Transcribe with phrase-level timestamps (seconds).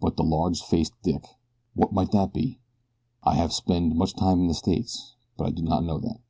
[0.00, 1.26] "But the large faced dick
[1.74, 2.60] what might that be?
[3.24, 6.20] I have spend much time in the States, but I do not know that."